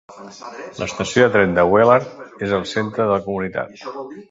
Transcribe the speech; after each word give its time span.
L'estació 0.79 1.25
de 1.25 1.29
tren 1.35 1.53
de 1.59 1.67
Wellard 1.73 2.41
és 2.49 2.57
al 2.61 2.67
centre 2.73 3.05
de 3.05 3.13
la 3.15 3.23
comunitat. 3.31 3.89